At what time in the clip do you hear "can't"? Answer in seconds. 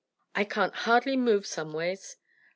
0.45-0.73